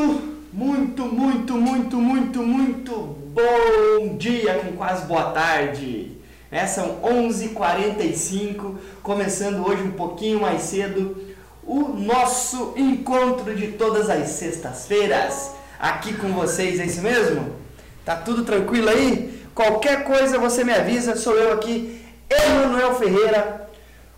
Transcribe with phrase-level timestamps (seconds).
[0.00, 0.22] Muito,
[0.52, 2.92] muito, muito, muito, muito, muito
[3.34, 6.12] bom dia com quase boa tarde.
[6.50, 11.16] É, são 11h45, começando hoje um pouquinho mais cedo
[11.62, 15.50] o nosso encontro de todas as sextas-feiras.
[15.78, 17.54] Aqui com vocês, é isso mesmo?
[18.02, 19.44] Tá tudo tranquilo aí?
[19.54, 23.68] Qualquer coisa você me avisa, sou eu aqui, Emanuel Ferreira,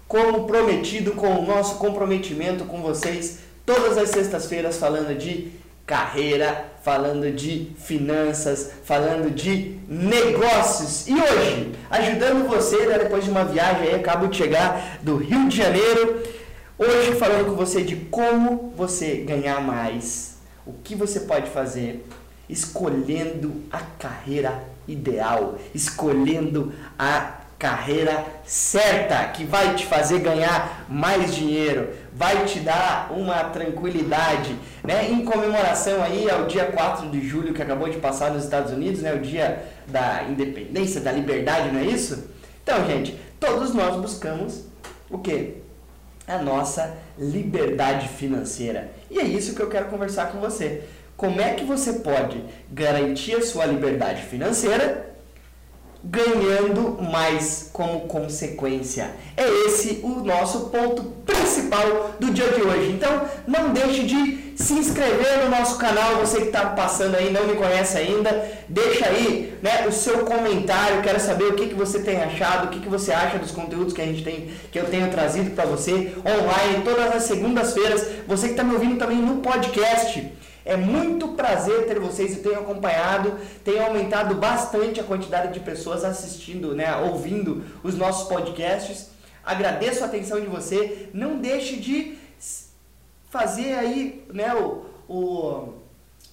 [0.07, 7.31] como prometido com o nosso comprometimento com vocês todas as sextas-feiras falando de carreira, falando
[7.31, 11.07] de finanças, falando de negócios.
[11.07, 15.49] E hoje, ajudando você, né, depois de uma viagem aí, acabo de chegar do Rio
[15.49, 16.23] de Janeiro,
[16.79, 20.37] hoje falando com você de como você ganhar mais,
[20.67, 22.05] o que você pode fazer
[22.49, 31.91] escolhendo a carreira ideal, escolhendo a carreira certa que vai te fazer ganhar mais dinheiro,
[32.13, 35.09] vai te dar uma tranquilidade, né?
[35.09, 39.01] Em comemoração aí ao dia 4 de julho que acabou de passar nos Estados Unidos,
[39.01, 39.15] né?
[39.15, 42.29] O dia da independência, da liberdade, não é isso?
[42.65, 44.65] Então, gente, todos nós buscamos
[45.09, 45.59] o quê?
[46.27, 48.91] A nossa liberdade financeira.
[49.09, 50.83] E é isso que eu quero conversar com você.
[51.17, 55.12] Como é que você pode garantir a sua liberdade financeira
[56.05, 59.11] ganhando mais como consequência.
[59.37, 62.93] É esse o nosso ponto principal do dia de hoje.
[62.93, 67.47] Então, não deixe de se inscrever no nosso canal, você que está passando aí, não
[67.47, 72.01] me conhece ainda, deixa aí né, o seu comentário, quero saber o que, que você
[72.01, 74.85] tem achado, o que, que você acha dos conteúdos que a gente tem, que eu
[74.85, 78.07] tenho trazido para você online todas as segundas-feiras.
[78.27, 80.33] Você que está me ouvindo também no podcast.
[80.65, 86.05] É muito prazer ter vocês, eu tenho acompanhado, tenho aumentado bastante a quantidade de pessoas
[86.05, 89.11] assistindo, né, ouvindo os nossos podcasts.
[89.45, 91.09] Agradeço a atenção de você.
[91.13, 92.17] Não deixe de
[93.29, 95.75] fazer aí, né, o, o,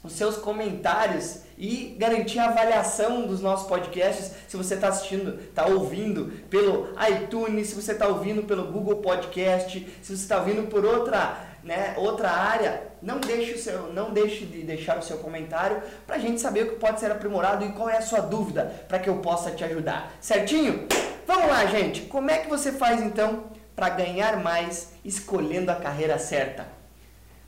[0.04, 4.32] os seus comentários e garantir a avaliação dos nossos podcasts.
[4.48, 9.88] Se você está assistindo, está ouvindo pelo iTunes, se você está ouvindo pelo Google Podcast,
[10.02, 14.44] se você está ouvindo por outra né, outra área, não deixe, o seu, não deixe
[14.44, 17.72] de deixar o seu comentário para a gente saber o que pode ser aprimorado e
[17.74, 20.12] qual é a sua dúvida para que eu possa te ajudar.
[20.20, 20.88] Certinho?
[21.28, 22.02] Vamos lá, gente.
[22.08, 23.44] Como é que você faz então
[23.76, 26.68] para ganhar mais escolhendo a carreira certa?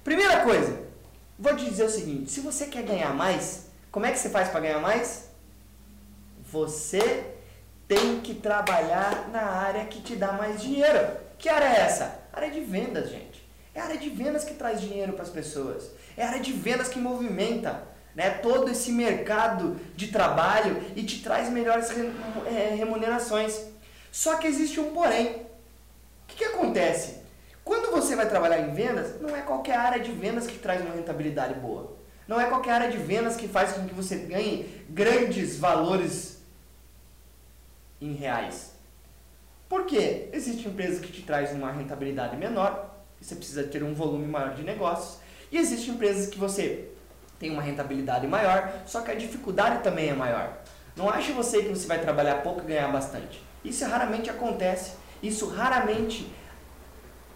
[0.04, 0.80] Primeira coisa,
[1.40, 4.50] vou te dizer o seguinte: se você quer ganhar mais, como é que você faz
[4.50, 5.32] para ganhar mais?
[6.52, 7.26] Você
[7.88, 11.00] tem que trabalhar na área que te dá mais dinheiro.
[11.40, 12.22] Que área é essa?
[12.34, 13.31] área de vendas, gente.
[13.74, 15.92] É a área de vendas que traz dinheiro para as pessoas.
[16.18, 17.84] É a área de vendas que movimenta
[18.16, 21.90] né, todo esse mercado de trabalho e te traz melhores
[22.46, 23.60] é, remunerações.
[24.12, 25.28] Só que existe um porém.
[25.28, 25.46] O
[26.28, 27.22] que, que acontece?
[27.64, 30.94] Quando você vai trabalhar em vendas, não é qualquer área de vendas que traz uma
[30.94, 31.96] rentabilidade boa.
[32.28, 36.42] Não é qualquer área de vendas que faz com que você ganhe grandes valores
[38.00, 38.72] em reais.
[39.70, 40.30] Por quê?
[40.34, 42.91] Existe empresa que te traz uma rentabilidade menor,
[43.22, 45.20] você precisa ter um volume maior de negócios.
[45.52, 46.90] E existem empresas que você
[47.40, 50.58] tem uma rentabilidade maior, só que a dificuldade também é maior.
[50.96, 53.42] Não ache você que você vai trabalhar pouco e ganhar bastante.
[53.64, 54.94] Isso raramente acontece.
[55.22, 56.32] Isso raramente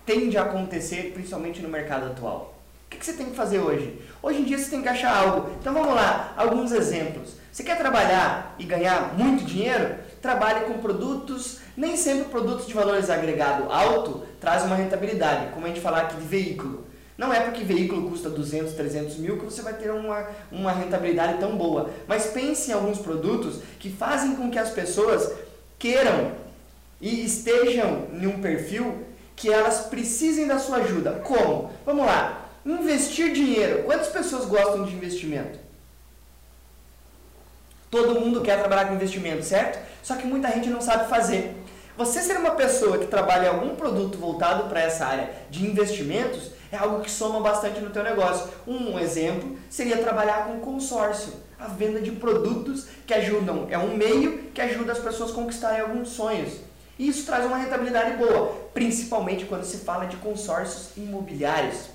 [0.06, 2.56] tende a acontecer, principalmente no mercado atual.
[2.86, 4.00] O que você tem que fazer hoje?
[4.22, 5.52] Hoje em dia você tem que achar algo.
[5.60, 7.36] Então vamos lá, alguns exemplos.
[7.52, 9.96] Você quer trabalhar e ganhar muito dinheiro?
[10.26, 15.70] Trabalhe com produtos nem sempre produtos de valores agregado alto traz uma rentabilidade, como a
[15.70, 16.84] gente falar aqui de veículo.
[17.16, 21.38] Não é porque veículo custa 200, 300 mil que você vai ter uma, uma rentabilidade
[21.38, 21.92] tão boa.
[22.08, 25.32] Mas pense em alguns produtos que fazem com que as pessoas
[25.78, 26.32] queiram
[27.00, 31.22] e estejam em um perfil que elas precisem da sua ajuda.
[31.24, 31.72] Como?
[31.86, 32.50] Vamos lá.
[32.66, 33.84] Investir dinheiro.
[33.84, 35.65] Quantas pessoas gostam de investimento?
[37.96, 39.80] Todo mundo quer trabalhar com investimento, certo?
[40.04, 41.56] Só que muita gente não sabe fazer.
[41.96, 46.76] Você ser uma pessoa que trabalha algum produto voltado para essa área de investimentos é
[46.76, 48.50] algo que soma bastante no teu negócio.
[48.68, 54.40] Um exemplo seria trabalhar com consórcio, a venda de produtos que ajudam, é um meio
[54.54, 56.52] que ajuda as pessoas a conquistarem alguns sonhos.
[57.00, 61.95] E isso traz uma rentabilidade boa, principalmente quando se fala de consórcios imobiliários.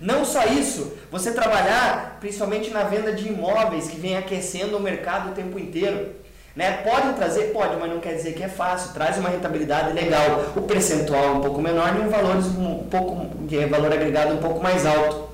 [0.00, 5.30] Não só isso, você trabalhar principalmente na venda de imóveis que vem aquecendo o mercado
[5.30, 6.10] o tempo inteiro.
[6.54, 6.78] Né?
[6.78, 7.52] Pode trazer?
[7.52, 8.94] Pode, mas não quer dizer que é fácil.
[8.94, 10.52] Traz uma rentabilidade legal.
[10.56, 14.38] O percentual é um pouco menor e um valor, um pouco, é valor agregado um
[14.38, 15.26] pouco mais alto.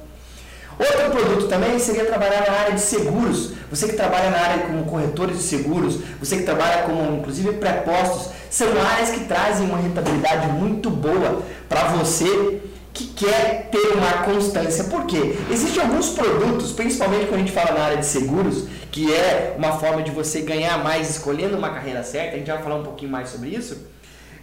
[0.79, 3.53] Outro produto também seria trabalhar na área de seguros.
[3.71, 8.33] Você que trabalha na área como corretores de seguros, você que trabalha como inclusive pré-postos,
[8.51, 12.61] são áreas que trazem uma rentabilidade muito boa para você
[12.93, 14.85] que quer ter uma constância.
[14.85, 15.37] Por quê?
[15.51, 19.79] Existem alguns produtos, principalmente quando a gente fala na área de seguros, que é uma
[19.79, 23.11] forma de você ganhar mais escolhendo uma carreira certa, a gente vai falar um pouquinho
[23.11, 23.87] mais sobre isso.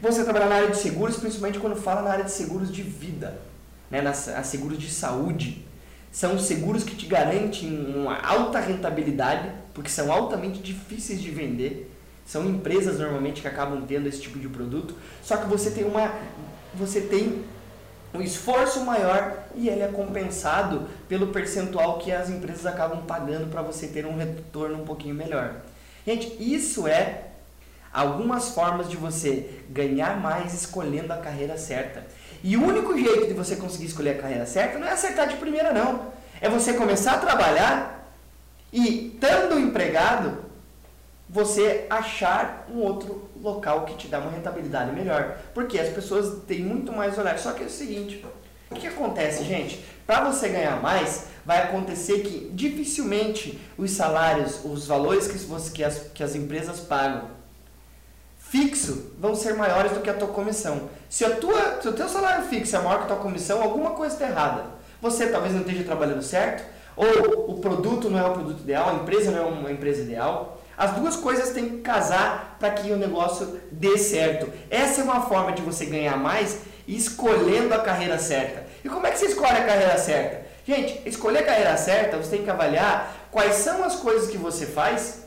[0.01, 3.39] Você trabalhar na área de seguros, principalmente quando fala na área de seguros de vida,
[3.91, 5.65] né, na, a seguros de saúde.
[6.11, 11.93] São seguros que te garantem uma alta rentabilidade, porque são altamente difíceis de vender.
[12.25, 16.13] São empresas normalmente que acabam tendo esse tipo de produto, só que você tem uma
[16.75, 17.43] você tem
[18.13, 23.61] um esforço maior e ele é compensado pelo percentual que as empresas acabam pagando para
[23.61, 25.55] você ter um retorno um pouquinho melhor.
[26.05, 27.25] Gente, isso é
[27.93, 32.05] algumas formas de você ganhar mais escolhendo a carreira certa.
[32.43, 35.35] E o único jeito de você conseguir escolher a carreira certa não é acertar de
[35.35, 36.07] primeira não.
[36.41, 38.13] É você começar a trabalhar
[38.71, 40.48] e, estando empregado,
[41.29, 45.37] você achar um outro local que te dá uma rentabilidade melhor.
[45.53, 47.37] Porque as pessoas têm muito mais olhar.
[47.37, 48.25] Só que é o seguinte,
[48.71, 49.85] o que acontece, gente?
[50.07, 55.83] Para você ganhar mais, vai acontecer que dificilmente os salários, os valores que, você, que,
[55.83, 57.39] as, que as empresas pagam
[58.49, 60.89] fixo vão ser maiores do que a tua comissão.
[61.07, 63.91] Se, a tua, se o teu salário fixo é maior que a tua comissão, alguma
[63.91, 64.65] coisa está errada.
[65.01, 66.63] Você talvez não esteja trabalhando certo,
[66.95, 70.58] ou o produto não é o produto ideal, a empresa não é uma empresa ideal,
[70.79, 74.49] as duas coisas têm que casar para que o negócio dê certo.
[74.69, 78.65] Essa é uma forma de você ganhar mais escolhendo a carreira certa.
[78.81, 80.47] E como é que você escolhe a carreira certa?
[80.65, 84.65] Gente, escolher a carreira certa, você tem que avaliar quais são as coisas que você
[84.65, 85.23] faz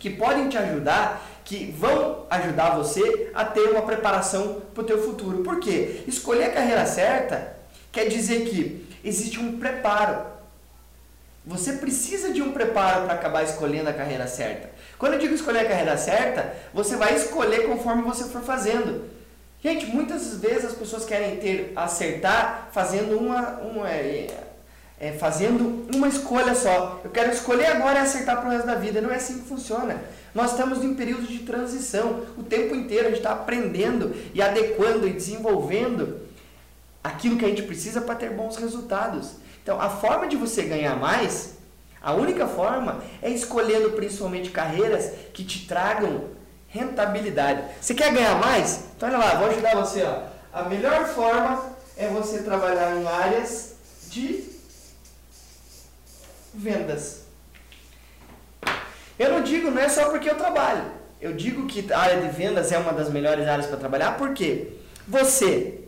[0.00, 5.00] que podem te ajudar, que vão ajudar você a ter uma preparação para o teu
[5.00, 5.44] futuro.
[5.44, 6.02] Por quê?
[6.08, 7.54] Escolher a carreira certa
[7.92, 10.31] quer dizer que existe um preparo.
[11.44, 14.70] Você precisa de um preparo para acabar escolhendo a carreira certa.
[14.96, 19.10] Quando eu digo escolher a carreira certa, você vai escolher conforme você for fazendo.
[19.60, 24.28] Gente, muitas vezes as pessoas querem ter acertar fazendo uma, uma é,
[25.00, 27.00] é, fazendo uma escolha só.
[27.02, 29.00] Eu quero escolher agora e acertar para o resto da vida.
[29.00, 30.00] Não é assim que funciona.
[30.32, 32.24] Nós estamos em período de transição.
[32.38, 36.20] O tempo inteiro a gente está aprendendo e adequando e desenvolvendo
[37.02, 39.41] aquilo que a gente precisa para ter bons resultados.
[39.62, 41.54] Então, a forma de você ganhar mais,
[42.00, 46.30] a única forma é escolhendo principalmente carreiras que te tragam
[46.68, 47.62] rentabilidade.
[47.80, 48.84] Você quer ganhar mais?
[48.96, 50.02] Então, olha lá, vou ajudar você.
[50.02, 50.22] Ó.
[50.52, 53.76] A melhor forma é você trabalhar em áreas
[54.08, 54.50] de
[56.52, 57.22] vendas.
[59.18, 60.84] Eu não digo, não é só porque eu trabalho.
[61.20, 64.72] Eu digo que a área de vendas é uma das melhores áreas para trabalhar, porque
[65.06, 65.84] você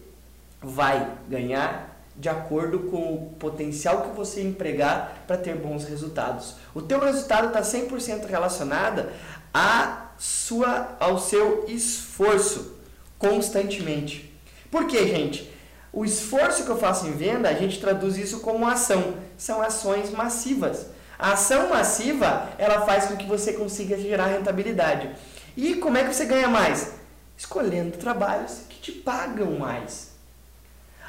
[0.62, 6.55] vai ganhar de acordo com o potencial que você empregar para ter bons resultados.
[6.75, 9.06] O teu resultado está 100% relacionado
[9.52, 12.76] a sua, ao seu esforço
[13.19, 14.32] constantemente.
[14.70, 15.52] Por quê, gente?
[15.93, 19.14] O esforço que eu faço em venda, a gente traduz isso como ação.
[19.37, 20.87] São ações massivas.
[21.19, 25.10] A ação massiva, ela faz com que você consiga gerar rentabilidade.
[25.56, 26.94] E como é que você ganha mais?
[27.37, 30.13] Escolhendo trabalhos que te pagam mais.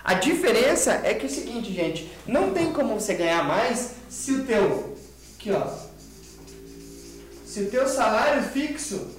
[0.06, 4.34] A diferença é que é o seguinte, gente, não tem como você ganhar mais se
[4.34, 4.96] o teu,
[5.34, 5.68] aqui ó,
[7.44, 9.16] se o teu salário fixo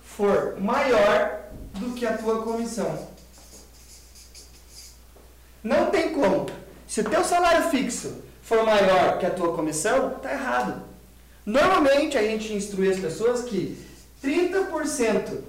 [0.00, 3.08] for maior do que a tua comissão.
[5.62, 6.46] Não tem como.
[6.86, 10.82] Se o teu salário fixo for maior que a tua comissão, tá errado.
[11.44, 13.76] Normalmente a gente instrui as pessoas que
[14.24, 15.42] 30%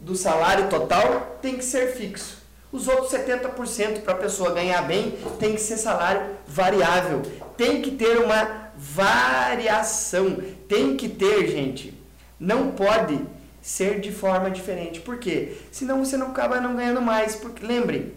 [0.00, 2.39] do salário total tem que ser fixo.
[2.72, 7.22] Os outros 70% para a pessoa ganhar bem tem que ser salário variável.
[7.56, 10.38] Tem que ter uma variação.
[10.68, 11.92] Tem que ter, gente.
[12.38, 13.20] Não pode
[13.60, 15.00] ser de forma diferente.
[15.00, 15.56] Por quê?
[15.72, 17.34] Senão você não acaba não ganhando mais.
[17.34, 18.12] Porque lembrem,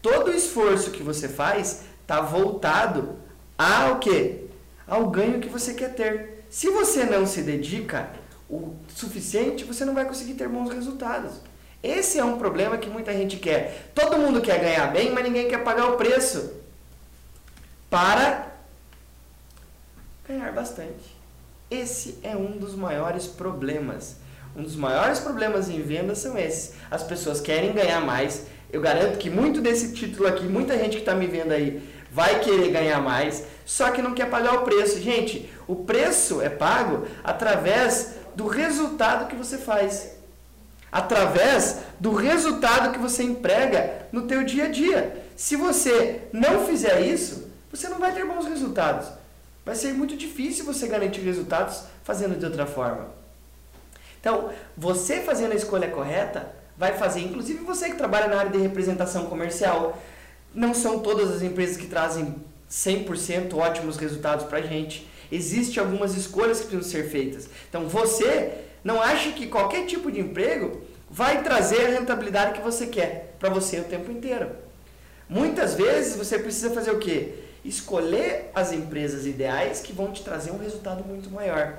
[0.00, 3.16] todo o esforço que você faz está voltado
[3.58, 4.46] ao quê?
[4.86, 6.44] Ao ganho que você quer ter.
[6.48, 8.10] Se você não se dedica
[8.48, 11.51] o suficiente, você não vai conseguir ter bons resultados.
[11.82, 13.90] Esse é um problema que muita gente quer.
[13.94, 16.52] Todo mundo quer ganhar bem, mas ninguém quer pagar o preço
[17.90, 18.52] para
[20.26, 21.16] ganhar bastante.
[21.70, 24.16] Esse é um dos maiores problemas.
[24.54, 26.74] Um dos maiores problemas em vendas são esses.
[26.90, 28.46] As pessoas querem ganhar mais.
[28.70, 32.40] Eu garanto que muito desse título aqui, muita gente que está me vendo aí, vai
[32.40, 35.00] querer ganhar mais, só que não quer pagar o preço.
[35.00, 40.21] Gente, o preço é pago através do resultado que você faz
[40.92, 45.24] através do resultado que você emprega no teu dia a dia.
[45.34, 49.08] Se você não fizer isso, você não vai ter bons resultados.
[49.64, 53.08] Vai ser muito difícil você garantir resultados fazendo de outra forma.
[54.20, 57.20] Então, você fazendo a escolha correta vai fazer.
[57.20, 59.98] Inclusive você que trabalha na área de representação comercial,
[60.54, 62.36] não são todas as empresas que trazem
[62.70, 65.08] 100% ótimos resultados para a gente.
[65.30, 67.48] Existem algumas escolhas que precisam ser feitas.
[67.68, 72.86] Então você não acha que qualquer tipo de emprego vai trazer a rentabilidade que você
[72.86, 74.50] quer para você o tempo inteiro.
[75.28, 77.34] Muitas vezes você precisa fazer o quê?
[77.64, 81.78] Escolher as empresas ideais que vão te trazer um resultado muito maior.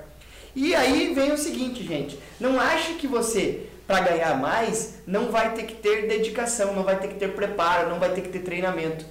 [0.55, 5.53] E aí vem o seguinte, gente, não ache que você para ganhar mais não vai
[5.53, 8.39] ter que ter dedicação, não vai ter que ter preparo, não vai ter que ter
[8.39, 9.05] treinamento.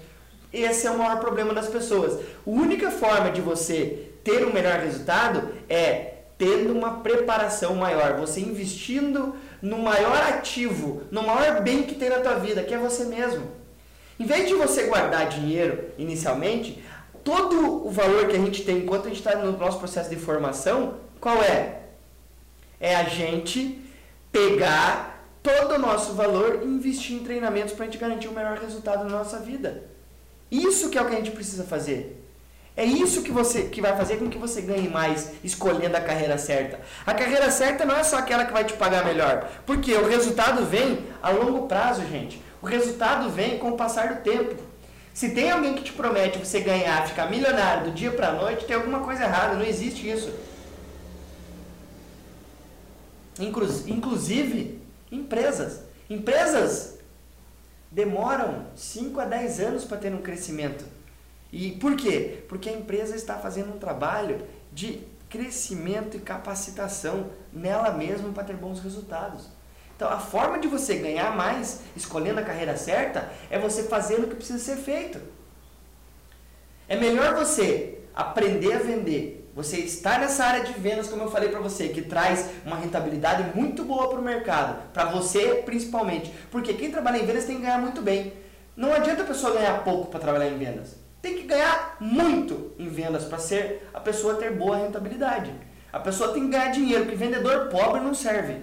[0.52, 2.14] Esse é o maior problema das pessoas.
[2.14, 8.40] A única forma de você ter um melhor resultado é tendo uma preparação maior, você
[8.40, 13.04] investindo no maior ativo, no maior bem que tem na tua vida, que é você
[13.04, 13.46] mesmo.
[14.18, 16.82] Em vez de você guardar dinheiro inicialmente,
[17.22, 20.16] todo o valor que a gente tem enquanto a gente está no nosso processo de
[20.16, 21.82] formação, qual é?
[22.80, 23.80] É a gente
[24.32, 28.58] pegar todo o nosso valor e investir em treinamentos para a gente garantir o melhor
[28.58, 29.84] resultado na nossa vida.
[30.50, 32.20] Isso que é o que a gente precisa fazer.
[32.74, 36.38] É isso que você que vai fazer com que você ganhe mais escolhendo a carreira
[36.38, 36.80] certa.
[37.04, 40.64] A carreira certa não é só aquela que vai te pagar melhor, porque o resultado
[40.64, 42.42] vem a longo prazo, gente.
[42.62, 44.54] O resultado vem com o passar do tempo.
[45.12, 48.64] Se tem alguém que te promete você ganhar, ficar milionário do dia para a noite,
[48.64, 50.32] tem alguma coisa errada, não existe isso.
[53.38, 55.80] Inclusive, empresas.
[56.08, 56.98] Empresas
[57.90, 60.84] demoram 5 a 10 anos para ter um crescimento.
[61.52, 62.44] E por quê?
[62.48, 68.56] Porque a empresa está fazendo um trabalho de crescimento e capacitação nela mesma para ter
[68.56, 69.48] bons resultados.
[69.94, 74.28] Então, a forma de você ganhar mais, escolhendo a carreira certa, é você fazendo o
[74.28, 75.20] que precisa ser feito.
[76.88, 81.50] É melhor você aprender a vender você está nessa área de vendas, como eu falei
[81.50, 86.32] para você, que traz uma rentabilidade muito boa para o mercado, para você principalmente.
[86.50, 88.32] Porque quem trabalha em vendas tem que ganhar muito bem.
[88.74, 90.96] Não adianta a pessoa ganhar pouco para trabalhar em vendas.
[92.02, 95.54] Muito em vendas para ser a pessoa ter boa rentabilidade.
[95.92, 98.56] A pessoa tem que ganhar dinheiro, porque vendedor pobre não serve.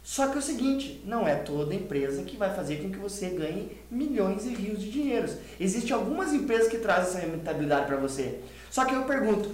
[0.00, 3.30] Só que é o seguinte, não é toda empresa que vai fazer com que você
[3.30, 5.34] ganhe milhões e rios de dinheiros.
[5.58, 8.38] Existem algumas empresas que trazem essa rentabilidade para você.
[8.70, 9.50] Só que eu pergunto,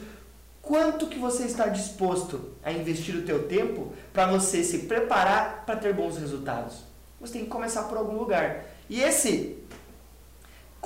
[0.61, 5.76] quanto que você está disposto a investir o teu tempo para você se preparar para
[5.76, 6.85] ter bons resultados?
[7.23, 8.66] Você tem que começar por algum lugar.
[8.90, 9.56] E esse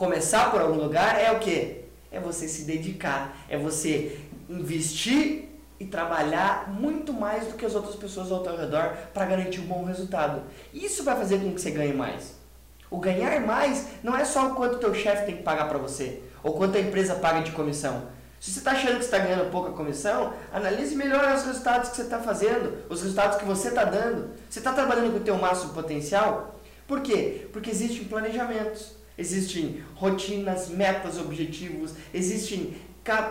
[0.02, 1.84] começar por algum lugar é o que?
[2.10, 4.18] É você se dedicar, é você
[4.50, 5.44] investir
[5.78, 9.66] e trabalhar muito mais do que as outras pessoas ao teu redor para garantir um
[9.66, 10.42] bom resultado.
[10.74, 12.34] Isso vai fazer com que você ganhe mais.
[12.90, 16.20] O ganhar mais não é só o quanto teu chefe tem que pagar para você,
[16.42, 18.08] ou quanto a empresa paga de comissão.
[18.40, 22.02] Se você está achando que está ganhando pouca comissão, analise melhor os resultados que você
[22.02, 24.30] está fazendo, os resultados que você está dando.
[24.50, 26.58] Você está trabalhando com o teu máximo potencial?
[26.88, 27.46] Por quê?
[27.52, 32.76] Porque existem planejamentos, existem rotinas, metas, objetivos, existem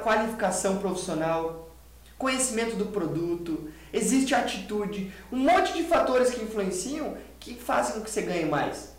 [0.03, 1.73] qualificação profissional,
[2.17, 8.11] conhecimento do produto, existe atitude, um monte de fatores que influenciam que fazem com que
[8.11, 8.91] você ganhe mais.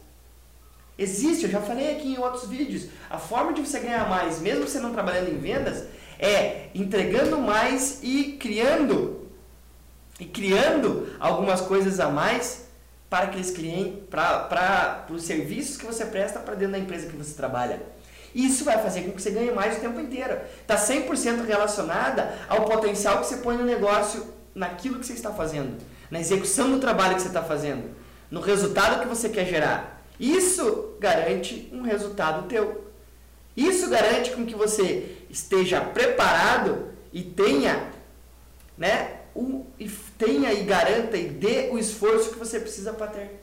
[0.98, 4.66] Existe, eu já falei aqui em outros vídeos, a forma de você ganhar mais, mesmo
[4.66, 5.86] você não trabalhando em vendas,
[6.18, 9.28] é entregando mais e criando
[10.20, 12.68] e criando algumas coisas a mais
[13.12, 17.34] para aqueles clientes, para os serviços que você presta para dentro da empresa que você
[17.34, 17.82] trabalha.
[18.34, 20.40] Isso vai fazer com que você ganhe mais o tempo inteiro.
[20.62, 25.76] Está 100% relacionada ao potencial que você põe no negócio, naquilo que você está fazendo,
[26.10, 27.90] na execução do trabalho que você está fazendo,
[28.30, 30.02] no resultado que você quer gerar.
[30.18, 32.92] Isso garante um resultado teu.
[33.54, 37.90] Isso garante com que você esteja preparado e tenha,
[38.78, 43.42] né, o, e tenha e garanta e dê o esforço que você precisa para ter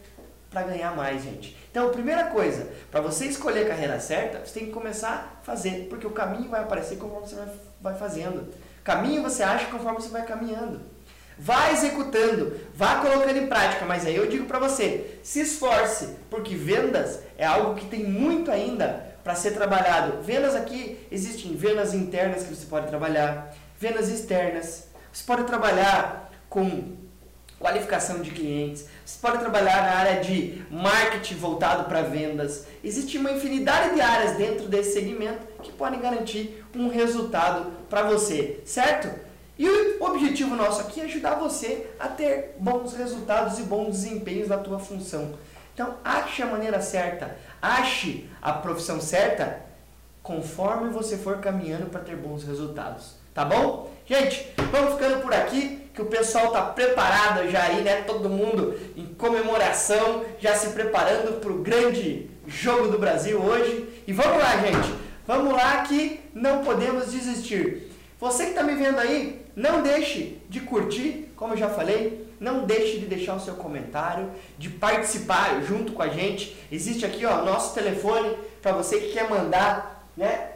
[0.49, 1.55] para ganhar mais, gente.
[1.69, 5.87] Então, primeira coisa, para você escolher a carreira certa, você tem que começar a fazer,
[5.89, 7.47] porque o caminho vai aparecer conforme você vai,
[7.79, 8.51] vai fazendo.
[8.83, 10.81] Caminho você acha conforme você vai caminhando.
[11.37, 16.53] Vá executando, vá colocando em prática, mas aí eu digo para você, se esforce, porque
[16.53, 20.21] vendas é algo que tem muito ainda para ser trabalhado.
[20.21, 24.88] Vendas aqui existem vendas internas que você pode trabalhar, vendas externas.
[25.11, 26.97] Você pode trabalhar com
[27.59, 32.65] qualificação de clientes, você pode trabalhar na área de marketing voltado para vendas.
[32.83, 38.61] Existe uma infinidade de áreas dentro desse segmento que podem garantir um resultado para você,
[38.65, 39.09] certo?
[39.57, 44.47] E o objetivo nosso aqui é ajudar você a ter bons resultados e bons desempenhos
[44.47, 45.33] na tua função.
[45.73, 49.61] Então, ache a maneira certa, ache a profissão certa
[50.23, 53.18] conforme você for caminhando para ter bons resultados.
[53.39, 53.89] Tá bom?
[54.05, 58.01] Gente, vamos ficando por aqui que o pessoal tá preparado já aí, né?
[58.01, 63.87] Todo mundo em comemoração, já se preparando para o grande jogo do Brasil hoje.
[64.05, 64.93] E vamos lá, gente.
[65.25, 67.89] Vamos lá que não podemos desistir.
[68.19, 72.65] Você que está me vendo aí, não deixe de curtir, como eu já falei, não
[72.65, 76.57] deixe de deixar o seu comentário, de participar junto com a gente.
[76.69, 80.49] Existe aqui, ó, nosso telefone para você que quer mandar, né?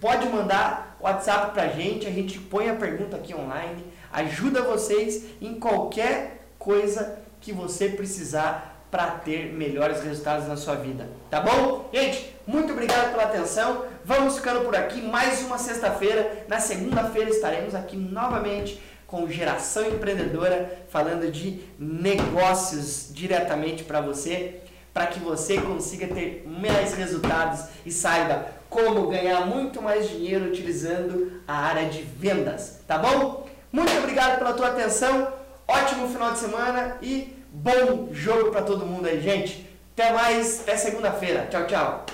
[0.00, 5.60] Pode mandar WhatsApp pra gente, a gente põe a pergunta aqui online, ajuda vocês em
[5.60, 11.06] qualquer coisa que você precisar para ter melhores resultados na sua vida.
[11.28, 11.90] Tá bom?
[11.92, 13.84] Gente, muito obrigado pela atenção.
[14.02, 16.46] Vamos ficando por aqui mais uma sexta-feira.
[16.48, 24.62] Na segunda-feira estaremos aqui novamente com Geração Empreendedora, falando de negócios diretamente para você,
[24.94, 31.40] para que você consiga ter mais resultados e saiba como ganhar muito mais dinheiro utilizando
[31.48, 33.46] a área de vendas, tá bom?
[33.72, 35.28] Muito obrigado pela tua atenção.
[35.66, 39.64] Ótimo final de semana e Bom jogo para todo mundo aí, gente.
[39.92, 41.46] Até mais, até segunda-feira.
[41.48, 42.04] Tchau, tchau.